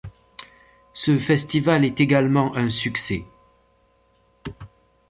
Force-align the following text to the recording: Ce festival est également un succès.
Ce 0.95 1.19
festival 1.19 1.85
est 1.85 1.99
également 2.01 2.55
un 2.55 2.71
succès. 2.71 3.23